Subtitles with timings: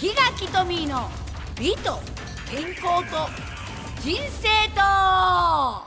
[0.00, 1.10] 檜垣トミーの
[1.60, 1.98] 美と
[2.50, 3.28] 健康と
[4.00, 5.84] 人生とは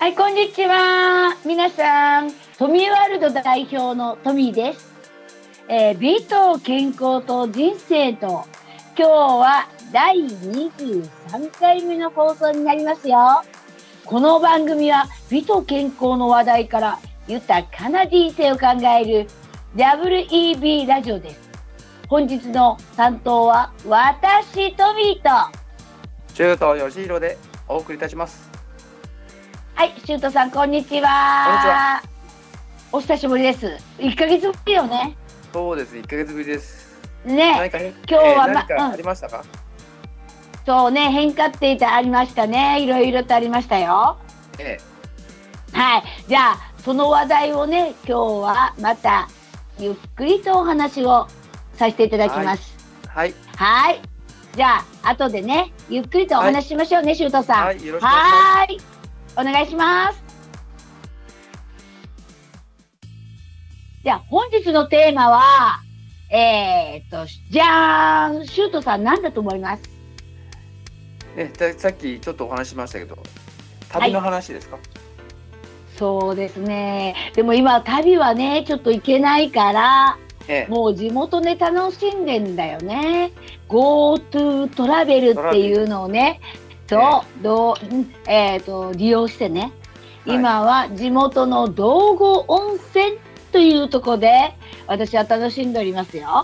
[0.00, 1.36] い、こんにちは。
[1.44, 4.94] 皆さん、トミーワールド代表のトミーです。
[5.68, 8.46] えー美と健康と人生と、
[8.96, 13.42] 今日は第23回目の放送になりますよ。
[14.06, 19.26] この番組は美と健康の話題から豊かな人生を考える
[19.76, 21.47] WEB ラジオです。
[22.08, 25.28] 本日の担当は私、トミーと、
[26.32, 27.36] 中東義弘で
[27.68, 28.48] お送りいたします。
[29.74, 32.00] はい、シュートさん、こんにちは。
[32.92, 33.66] お久しぶりです。
[33.98, 35.18] 1ヶ月ぶりよね。
[35.52, 36.98] そうです、1ヶ月ぶりです。
[37.26, 37.70] ね、
[38.08, 39.44] 今日はま何かうんありましたか、
[40.64, 42.82] そうね、変化っていたありましたね。
[42.82, 44.16] いろいろとありましたよ。
[44.58, 44.78] え
[45.74, 49.28] はい、じゃあ、その話題をね、今日はまた
[49.78, 51.28] ゆっくりとお話を
[51.78, 52.76] させていただきます。
[53.04, 54.00] え、はい、はい。
[54.54, 57.66] じゃあ、後でね、ゆっくりとお話ししましょうね、シュートさん。
[57.66, 60.22] はいよろしくお願いします。
[64.02, 65.80] じゃあ、本日のテーマは、
[66.30, 69.82] えー、っと、じゃーん、シュートさん、何だと思います？
[71.36, 73.16] ね、ささっきちょっとお話ししましたけど、
[73.90, 74.78] 旅の話ですか、
[75.96, 77.32] そうですね。
[77.34, 80.18] でも今、旅はね、ちょっと行けないから、
[80.48, 83.32] ええ、もう地元で楽しんでんだよね。
[83.68, 86.40] GoTo トラベルっていうのをね、
[86.88, 89.60] そう、どう、んえっ、と、利用してね。
[89.60, 89.72] はい
[90.26, 93.16] 今は地元の道後温泉
[93.50, 94.54] というところで、
[94.86, 96.42] 私は楽しんでおりますよ。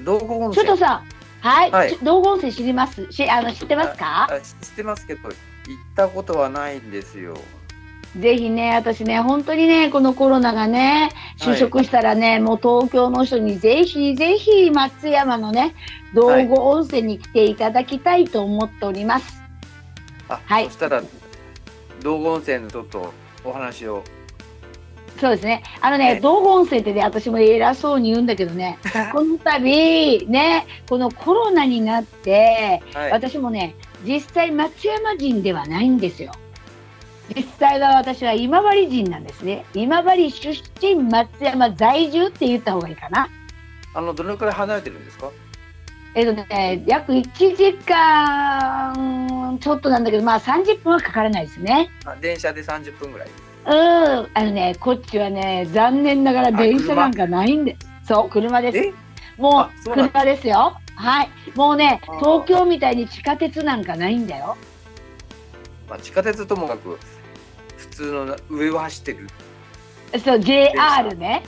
[0.00, 0.54] 道後温泉？
[0.54, 3.12] ちょっとさん、はい、はいち道後温泉知ります？
[3.12, 4.26] し、あの、知ってますか？
[4.30, 5.32] あ知ってますけど、行っ
[5.94, 7.36] たことはないんですよ。
[8.18, 15.74] ぜひね、私ね、本当にね、このコロナがね、就職したらね、もう東京の人にぜひぜひ松山のね、
[16.14, 19.42] 道後温泉に来ていただきたいと思っております。
[20.28, 21.02] あ、はいそしたら、
[22.02, 23.12] 道後温泉のちょっと
[23.44, 24.02] お話を。
[25.20, 25.62] そうですね。
[25.80, 28.78] あのね、ね道後温泉ってね、私も偉そうに言うんだけどね、
[29.12, 33.74] この度、ね、このコロナになって、はい、私もね、
[34.04, 36.32] 実際松山人ではないんですよ。
[37.34, 39.64] 実際は私は今治人なんですね。
[39.74, 43.28] 今治出身、松山在住って言った方がいいかな。
[43.94, 45.30] あの、どのくらい離れてるんですか？
[46.14, 47.22] えっとね、約1
[47.56, 51.90] 時間ちょっとなんだけど、まあ30分はかからないですね。
[52.04, 53.28] あ電車で30分ぐらい。
[53.28, 57.76] うん、あのね、こっちはね、残念ながら電車なんかないんで、
[58.06, 58.78] そう、車です。
[58.78, 58.94] え？
[59.36, 60.78] もう車ですよ。
[60.94, 61.28] はい。
[61.54, 64.56] もうね東京みたいに地下鉄なんかないんだよ。
[65.88, 66.98] まあ、地下鉄ともかく、
[67.76, 69.28] 普通のな上を走ってる。
[70.24, 71.42] そう、JR ね。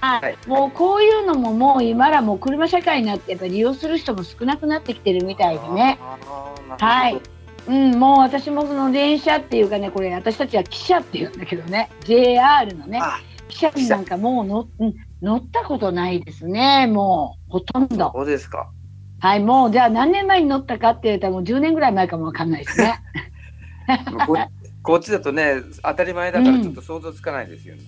[0.00, 5.98] はい、はいもうこういうのももう今らもう車社会になってやっぱり利用する人も少なくなってきてるみたいでね。
[6.78, 7.20] はい
[7.68, 18.10] うん、もう私もその電車っていうかね、これ私たちは汽車って言うんだけどね、JR のね、あ汽車になんかもう乗うん乗ったことないですね、もうほとんど。
[18.12, 18.70] そうですか。
[19.20, 23.00] はい、もうじゃあ何年前に乗ったかって言ったらもう10年ぐらい前かもわかんないですね。
[24.26, 24.36] こ
[24.82, 27.82] こっちだとね、当たり前だからちょっと想像つかないですよね。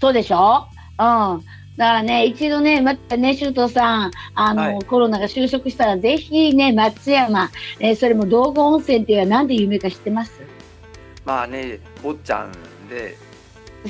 [0.00, 0.66] そうでしょ？
[0.98, 1.44] うん。
[1.76, 7.50] だからね、一度ね、またね、周東さん、あの、はいコロナが収束したら、ぜひね、松山、
[7.80, 10.40] えーそれも道後温泉っていうのはなんで有名か知ってます？
[11.24, 12.52] まあね、坊ちゃん
[12.88, 13.16] で、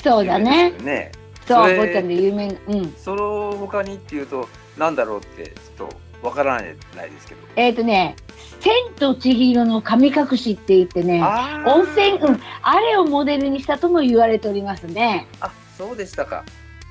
[0.03, 0.71] そうだね。
[0.83, 1.13] ね。
[1.47, 2.55] そう、坊ちゃんで有名な。
[2.69, 2.93] うん。
[2.97, 5.89] その他にっていうと、なんだろうって、ちょっ
[6.23, 6.65] とわからない
[7.11, 7.41] ですけど。
[7.57, 8.17] えっ、とね、
[8.61, 11.23] 千と千尋の神隠しって言ってね、
[11.67, 15.27] 温泉、うん、あれをモデルにしたとも言われておりますね。
[15.41, 16.45] あ、そうでしたか。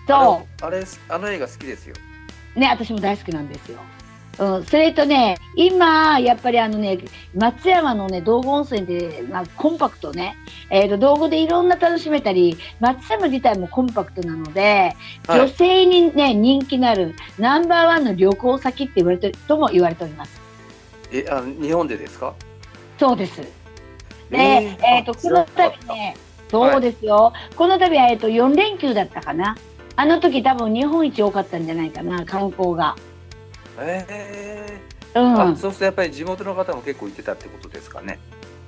[0.07, 1.95] そあれ、あれあの映画好きですよ。
[2.55, 2.59] う。
[2.59, 3.79] ね、私も大好きなんですよ。
[4.39, 6.99] うん、それとね、今、やっぱりあのね、
[7.35, 10.35] 松山のね、道後温泉で、まあ、コンパクトね、
[10.69, 14.95] えーと、道後でいろんな楽しめたり、松山自体もコンパクトなので、
[15.27, 20.46] はい女性にね、人気のあるナンバーワンの旅行先って言われてるとも言われております。
[21.11, 22.33] え、あの日本でですか？
[22.99, 23.41] そうです。
[23.41, 26.15] で、えーえっ、と、あこの度ね、
[26.49, 27.33] そうですよ。
[27.55, 29.55] この度は、えっ、と、4連休だったかな。
[29.95, 32.95] あの時多分日本一多かったんじゃないかな、観光が。
[33.79, 34.79] え
[35.15, 35.57] うーあ、ん。
[35.57, 38.19] そうするとやっぱり地元の方も結構行ってたってことですかね。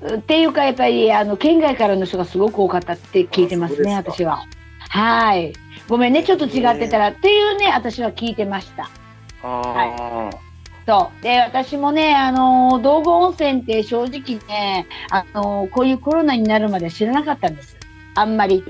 [0.06, 4.44] っていうか、やっぱり、あの、県外からの人がすごく多かったって聞いてますね、私は。
[4.90, 5.54] はい。
[5.90, 8.84] ごめんね、ちょっと違ってたらっていうね、私は聞いてました。
[8.84, 8.90] あ
[9.44, 10.30] あ、
[10.90, 11.24] そう。
[11.24, 17.78] で、私もね、あの、道後温泉って正直ね、あの、こういうコロナになるまで知らなかったんです。
[18.16, 18.64] あんまり。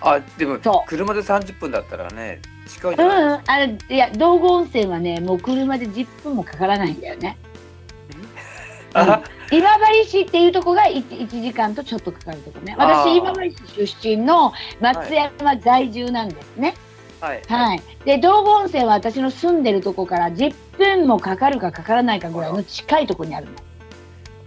[0.00, 7.36] あ、でもそう車で30分だったらね、近いじゃないうん、あれいや道後温泉はねもう車で10分もかからないんだよね。
[8.94, 9.68] あ今
[10.04, 12.74] 治市っていうとこが 1, 1時間とちょっとかかるとこね。
[12.76, 16.74] 私今治市出身の松山在住なんですね。
[17.22, 17.42] はい。
[17.46, 17.82] はい。
[18.04, 23.46] で道後温泉は私の住んでるとこから10分もかかるかかからないかぐらいの近いとこにある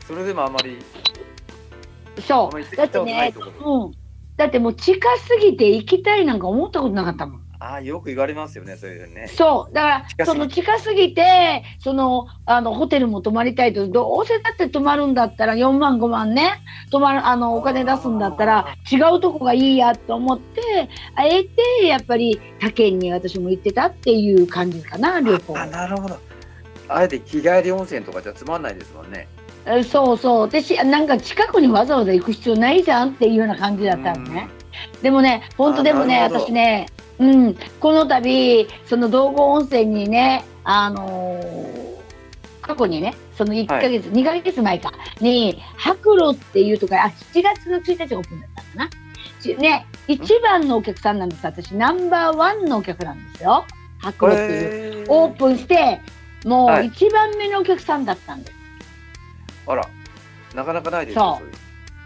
[0.06, 0.78] それでもあまり、
[2.18, 2.22] の。
[2.22, 2.76] そう。
[2.76, 3.34] だってね
[3.66, 3.92] うん。
[4.36, 7.45] だってもう近すぎて行きたいなんか思ったことなかったもん。
[7.60, 9.28] ああ、よく言われますよね、そういうのね。
[9.28, 9.74] そう。
[9.74, 16.62] だから、近すぎその近すぎて、その、あの、ホテルも泊まりたいと、どうせだって泊まるんだったら4万5万ね、
[16.92, 25.66] 泊まる、あの、お金出すんだったら、違うとこがいいやと思って、あえて、やっぱり他県に私も行ってたっていう感じかな、旅行あ、。
[25.68, 26.18] なるほど。
[26.88, 29.28] あえて日帰り温泉とかじゃつまんないですもんね。
[29.66, 30.50] えそうそう。
[30.50, 34.48] でし、なんか近くにわざわざ行く必要ないじゃんっていうような感じだったのね。
[35.02, 36.86] でもね、本当でもね、私ね、
[37.20, 41.96] うん、この度、その道後温泉にね、あのー
[42.66, 44.92] 過去にね、その1ヶ月、2ヶ月前か、
[45.22, 48.90] に、白露っていうとか、あ、7月の1日オープンだったかな。
[49.40, 51.46] ちね、一番のお客さんなんです。
[51.46, 53.66] 私、ナンバーワンのお客なんですよ。
[54.00, 55.06] 白露っていう。
[55.10, 56.02] オープンして、
[56.44, 58.58] もはいう一番目のお客さんだったんです。
[59.68, 59.88] あら、
[60.56, 61.50] なかなかないですよ、そう。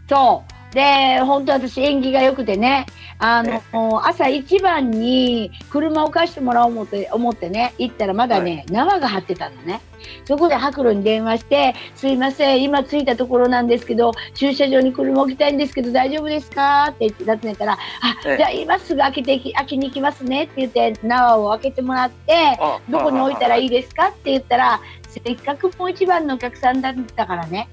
[0.10, 0.59] そう。
[0.74, 2.86] で、本当私縁起が良くてね、
[3.18, 3.62] あのえ、
[4.04, 9.82] 朝一番に車を貸してもらおう思って、思ってね、行ったらまだね、縄が張ってたのね。
[10.24, 16.88] そこで白露に電話して、すいません、今着いたところなんですけど、駐車場に車置きたいんですけど大丈夫ですか？
[16.92, 17.78] って言って尋ねたら、あ、
[18.26, 18.38] ええ。
[18.38, 24.10] じゃあ今すぐ開けてき、開けに行きますねって言って、縄を開けてもらって、あどこに置いたらいいいですか？
[24.10, 24.80] って言ったら、
[25.10, 27.68] せっかくもう一番のお客さんだったからね、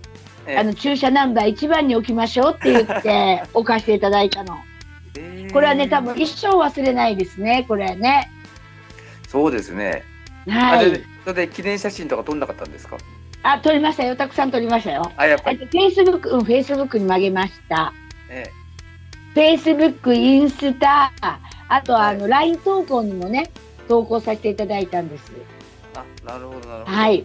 [0.56, 4.58] あの駐車ナンバー1番に置きましょうって言って 置かせていただいたの。
[5.52, 8.30] これはね多分一生忘れないですねこれね。
[9.28, 10.04] そうですね。
[10.48, 11.02] はい。
[11.24, 12.96] それで記念写真とか撮んなかったんですか？
[13.42, 15.10] あ撮りましたよたくさん撮りましたよ。
[15.16, 15.58] あ、やっぱり。
[15.60, 17.92] えっとフェイスブックうんフェイスブックに曲げました。
[18.28, 18.50] え
[19.34, 21.12] フェイスブックインスタ
[21.68, 23.50] あとはあはの LINE 投稿にもね
[23.88, 25.32] 投稿させていただいたんです。
[25.36, 25.42] え
[25.98, 26.96] あ、なるほど、なるほど。
[26.96, 27.24] はい。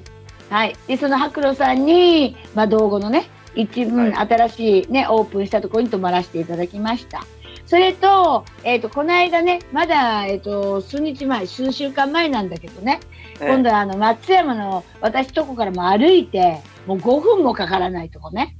[0.52, 0.76] はい。
[0.86, 7.26] で、その白露さんに、まあ、道後のね、一分は新しいね、オープンしたところに泊まらせていただきました。
[7.66, 13.00] それと、えっ、と、この間ね、まだ、えっ、と、数日前、数週間前なんだけどね、
[13.40, 18.58] ええ今度はあの、松山の私とこからも歩いて、もう5分もかからないとこね、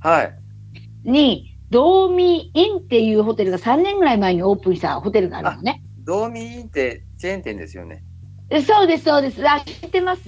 [0.00, 1.10] はい。
[1.10, 5.82] に、道民インっていうホテルが3年ぐらい前にオープンしたホテルがあるのね。
[6.04, 8.04] 道民ってチェーン店ですよね。
[8.50, 9.48] えそうです、そうです。
[9.48, 10.22] あ、知ってます？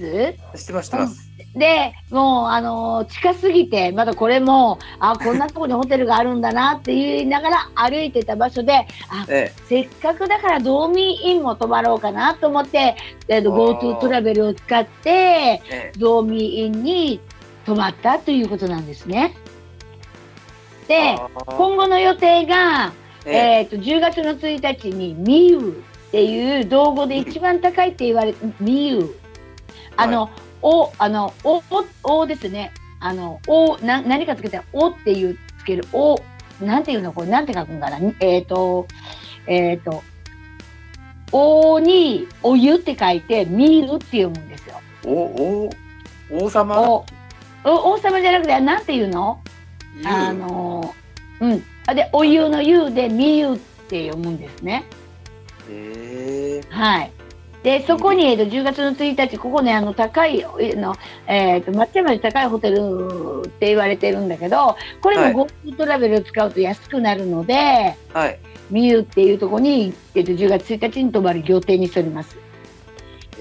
[0.56, 1.32] 知ってます、知ってます。
[1.54, 12.96] でもうあのー近すぎてまだこれもあこんなとこにホテルがあるんだなって言いながら歩いてた場所であえせっかくだから道民インも泊まろうかなと思って、
[13.28, 17.20] えーと、あー GoTo トラベルを使ってえ、え道民インに
[17.66, 19.36] 泊まったということなんですね。
[20.88, 21.14] え。
[21.14, 22.92] で今後の予定が、
[23.26, 29.18] えええー、と10月の1日にミユっていう道後で一番高いって言われミユ
[29.96, 30.28] あの、
[30.60, 31.62] おあのお
[32.04, 32.70] おおですね。
[33.00, 36.20] あのおな何かつけたらおっていうつけるお
[36.60, 37.14] なんていうの？
[37.14, 37.98] これなんて書くんかな？
[38.20, 38.86] えっ、と
[39.46, 40.02] えっ、と
[41.32, 44.81] おにお湯って書いてミユって読むんですよ。
[45.06, 45.70] お、お、
[46.44, 46.78] 王様？
[46.78, 47.06] お
[47.64, 49.40] お王様じゃなくてなんていうの？
[50.04, 50.94] あの
[51.40, 51.64] うん。
[51.86, 53.56] あでお湯の湯でみゆっ
[53.88, 54.84] て読むんですね。
[54.84, 55.01] ええ。
[56.70, 57.12] はい
[57.62, 60.96] でそこに、えーと10月の1日ここねあの高いえの、
[61.28, 68.38] えー、と松山で高いホテルって言われてるんだけどこれはいも GoTo トラベルを使うと安くなるので、はい。
[68.70, 72.38] みゆっていうところに、えー、と10月1日に泊まる予定にしております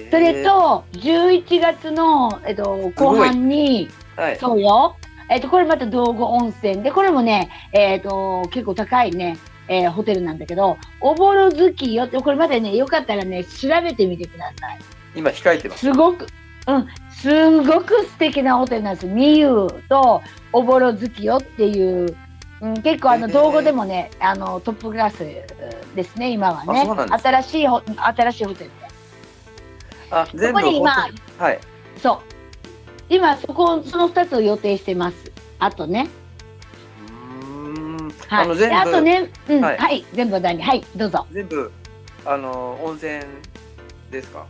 [0.09, 4.37] それと11月の、えー、と後半にえー、はい。
[4.37, 4.95] そうよ。
[5.29, 9.37] えっ、と、これまた道後温泉で、これもね、えっ、と、結構高いね、
[9.71, 14.79] えーホテルなんだけど、おぼろ月よって、これまでね、よかったらね、調べてみてください。
[15.15, 15.79] 今控えてます。
[15.79, 16.27] すごく、
[16.67, 19.07] うん、すごく素敵なホテルなんです。
[19.07, 22.17] みゆとおぼろ月よっていう、
[22.59, 25.19] うん、結構あの、道後でもね、あの、トップクラス
[25.95, 28.75] ですね、今はね新しいホ、新しいホテルで。
[30.11, 31.59] あ、全部ここに今はい。
[31.95, 32.19] そう。
[33.07, 35.31] 今、そこ、その2つを予定してます。
[35.59, 36.09] あとね。
[38.31, 41.27] はい、あの全部であとね、うん、ははいい、全部何はい、どうぞ。
[41.31, 41.71] 全部
[42.25, 43.21] あの温泉
[44.09, 44.45] ですか？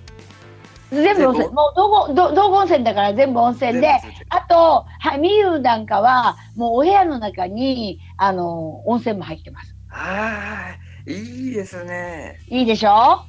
[0.91, 3.89] 全部温泉、もう道後、ど道後温泉だから全部温泉で、
[4.29, 9.73] あと、はい、みゆなんかは、もうお部屋の中に、あの、温泉も入ってます。
[9.87, 10.75] は
[11.07, 11.13] い。
[11.13, 12.39] いいですね。
[12.49, 13.21] いいでしょ？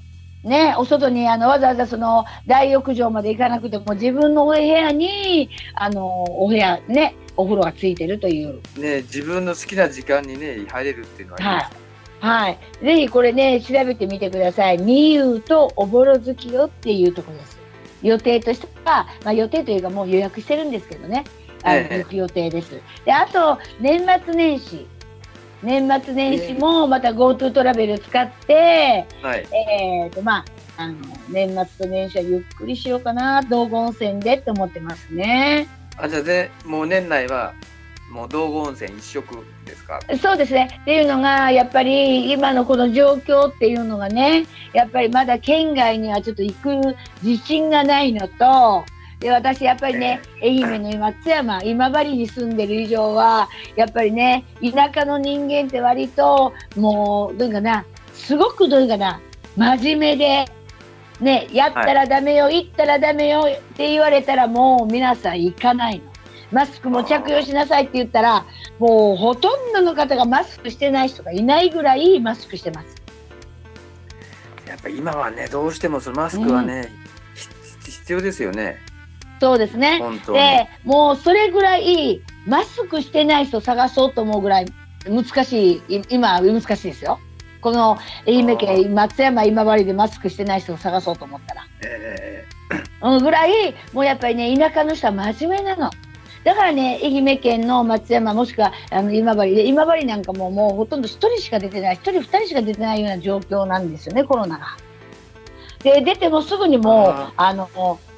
[0.44, 8.60] ね、お外にあのわざわざその大浴場まで行かなくても自分のお部屋にあのお部屋ねお風呂がついてるという。
[8.76, 11.70] ね自分の好きな時間にね入れるっていうのははい。
[12.20, 14.78] はい、ぜひこれね調べてみてください。
[14.78, 17.58] みゆとおぼろ月よっていうところです。
[18.02, 21.24] 予定としては、まあ、予定というかもう予約してるんですけどね、
[21.62, 21.98] あのええ。
[21.98, 22.80] 行く予定です。
[23.04, 24.86] であと年末年始
[25.62, 30.44] 年末年始もまた GoTo トラベル使って、はいえーとまあ、
[30.76, 30.96] あの
[31.28, 35.68] 年末と年始はゆっくりしようかな道後温泉でって思ってますね。
[35.96, 37.52] あじゃあぜもう年内は
[38.10, 40.00] もう道後温泉一色ですか？
[40.20, 40.80] そうですね。
[40.82, 48.84] っていうのが、やっぱり今のこの状況っていうのがね、やっぱりまだ県外にはちょっと行く自信がないのと、
[49.22, 59.20] で私やっぱりね、愛媛の松山、今治に住んでる以上は、やっぱりね、田舎の人間って割と、もう、どういうかな、すごくどういうかな、
[59.56, 60.44] 真面目で、
[61.20, 66.04] ね、やったらダメよ、行ったらダメよって言われたらもう皆さん行かないの。
[66.50, 68.44] マスクも着用しなさいって言ったら、
[68.80, 72.96] もうほとんどの方がマスクしてない人がいないぐらいマスクしてます。
[74.66, 76.88] やっぱ今はねどうしてもそのマスクはね、
[77.84, 78.78] ひ必要ですよね
[79.42, 80.00] そうですね。
[80.28, 84.66] で、もうそれぐらいマスクしてない人探そうと思うぐらい
[85.04, 87.18] 難しい、い今は難しいですよ。
[87.60, 91.66] この愛媛県松山今治でマスクしてない人を探そうと思ったら。
[91.84, 92.46] え
[93.02, 95.90] うん、ぐらい、もうやっぱりね、田舎の人は真面目なの。
[96.44, 104.76] だからね、愛媛県の松山もしくはあの今治で、今治なんかももうほとんど1人しか出てない、1人、2人しか出てないような状況なんですよね、コロナが。
[105.82, 107.68] で、出てもすぐにもう、ああの、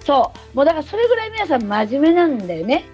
[0.04, 2.84] そう、もうだからそれぐらい皆さん真面目なんだよね。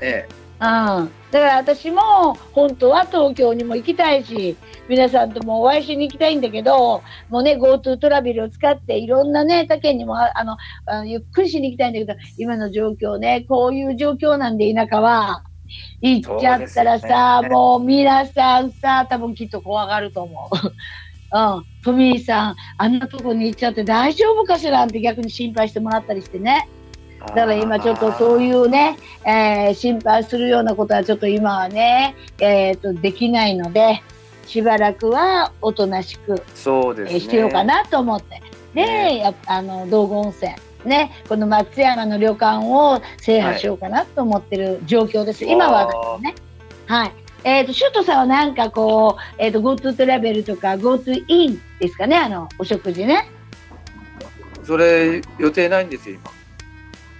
[0.00, 0.28] ーえ
[0.60, 4.56] うん、だから私も本当は東京にも行きたいし
[4.88, 10.56] 皆さんともお会いしに行きたいんだけどもうね GoTo トラベルを使っていろんなね他県にもああの
[11.06, 15.44] ゆっくりしに行きたいんだけど今の状況ねこういう状況なんで田舎は
[16.00, 20.56] 行っちゃったらさ、ねもう皆さんさ多分きっと怖がると思う。
[21.32, 24.84] うん、トミーさんあんなとこに行っちゃって大丈夫かしら？
[24.84, 26.68] って逆に心配してもらったりしてね。
[27.20, 34.02] えだから今ちょっとそういうね、えー心配するようなことはちょっと今はね、えー、とできないので
[34.46, 37.14] しばらくはおとなしく、そうですね。
[37.14, 38.40] えーしてようかなと思って。
[38.74, 39.18] で、ね。
[39.18, 40.52] やあの道後温泉
[40.84, 46.34] ねこの松山の旅館を制覇しようかなと思ってる状況です、今はだからね。
[46.86, 47.12] はい
[47.44, 53.30] えー、とシュートさんはなんかこう、えー、と GoTo トラベルとか GoTo インですかねあのお食事ね。
[54.64, 56.30] それ予定ないんですよ今。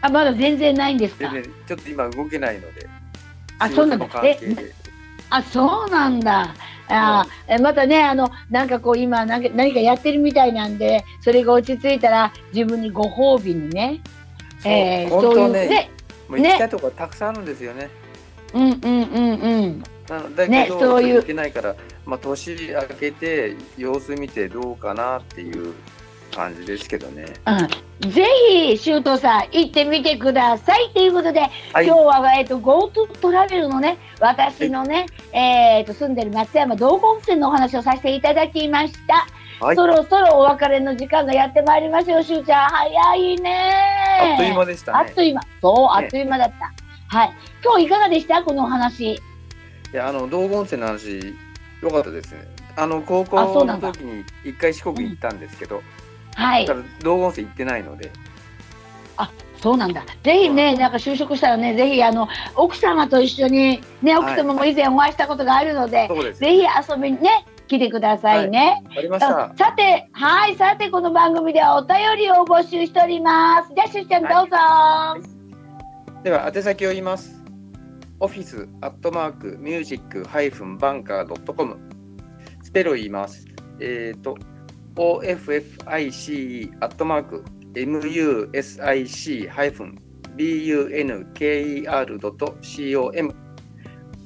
[0.03, 1.31] あまだ全然ないんですか？
[1.67, 2.87] ちょっと今動けないので。
[3.59, 4.07] あそうなんだ。
[5.31, 6.55] あ、そうなんだ。
[6.91, 7.27] あ
[7.61, 14.01] またね、あの、なんかこう今何か何かやってるみたいなんで、それが落ち着いたら自分にご褒美にね、
[14.61, 15.91] そうえー本当ねね、
[16.29, 17.91] もう行きたいとこたくさんあるんですよね。
[18.55, 19.83] うんうんうんうん。
[20.09, 21.75] なのだけねど、そういう行けないから、
[22.07, 25.75] まあ、年明けて様子見てどうかなっていう
[26.35, 27.27] 感じですけどね。
[28.03, 31.41] うん、ぜひ、周東さん、行ってみてくださいということで、
[31.73, 39.27] はい今日は、えっと、GoTo トラベルのね、私のね、えっと、住んでる松山道後温泉のお話をさせていただきました。
[39.61, 42.69] はいそろそろお別れの時間がやってまいりますよ、しゅうちゃん。
[42.69, 45.13] 早いねあっという間でしたねあっ。
[45.13, 45.41] という間。
[45.61, 46.53] そう、あっという間だっ
[47.11, 47.19] た。
[47.19, 47.33] はい。
[47.65, 48.45] 今日いかがでした？
[48.45, 49.21] このお話。
[49.93, 51.35] いや、あの、道後温泉の話、
[51.83, 52.47] 良かったですね。
[52.77, 55.83] あの、高校の時に一回四国行ったんですけど、
[56.35, 56.75] はいだ。
[56.75, 58.11] から道後温泉行ってないので、
[59.61, 60.05] そうなんだ。
[60.23, 66.39] ぜひね、なんか就職したらね、ぜひあの奥様と一緒にね、奥様も以前お会いしたことがあるので、そうです。
[66.39, 68.85] ぜひ遊びにね、来てくださいね。
[68.97, 69.53] ありました。
[69.59, 73.75] さて、はい、さて、この番組ではお便りを募集しております。
[73.75, 74.57] じゃあ、しゅうちゃん、どうぞ。
[76.23, 77.38] では、宛先を言います。
[78.21, 81.79] オフィスアットマークミュージックハイフンバンカードットコム。
[82.65, 83.47] スペルを言います。
[83.79, 84.37] えっ、と、
[84.97, 87.45] OFFICE アットマーク
[87.75, 89.99] MUSIC ハイフン
[90.37, 93.33] BUNKER ドット COM。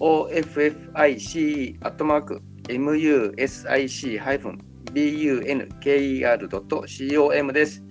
[0.01, 4.59] OFFICE アットマーク MUSIC ハイフン
[4.95, 7.85] BUNKER ドット COM です。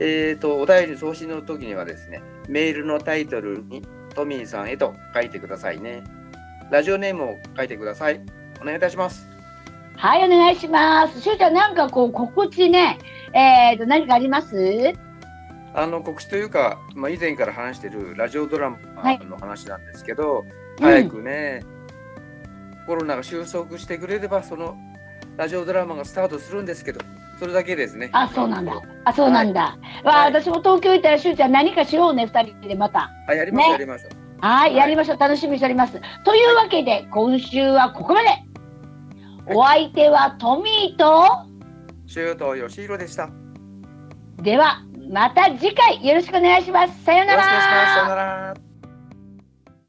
[0.00, 3.82] えっ、と、お便り送信の時にはですね、メールのタイトルに
[4.18, 6.02] トミーさんへと書いてくださいね。
[6.72, 8.20] ラジオネームを書いてください。
[8.60, 9.28] お願いいたします。
[9.94, 11.20] はい、お願いします。
[11.20, 12.98] しゅうちゃん、なんかこう、告知ね、
[13.32, 14.92] えっ、と、何かあります？
[15.72, 20.44] あの告知というか、まあ、以前から話しているラジオドラマはいの話なんですけど、
[20.80, 21.62] うん早くね、
[22.88, 24.76] コロナが収束してくれれば、その
[25.36, 27.00] ラジオドラマがスタートするんですけど、
[27.38, 28.10] それだけですね。
[28.12, 28.72] あ、そうなんだ。
[29.04, 29.60] あ、そうなんだ。
[29.60, 33.10] わあ、はい私も東京行ったら、しゅうちゃん何かしようね、二人でまた。
[33.28, 34.10] あ、やりましょう、ねやりましょう。
[34.40, 35.18] はい、はいやりましょう。
[35.18, 36.00] 楽しみにしております。
[36.24, 38.28] というわけで、今週はここまで。
[39.54, 41.46] お相手はトミーと、
[42.06, 43.24] 周東義弘でした。
[43.24, 43.30] よ
[44.42, 47.04] では、また次回よろしくお願いします。
[47.04, 47.94] さようなろしくお願いします。
[47.94, 48.54] さよらな。
[48.54, 48.67] ら。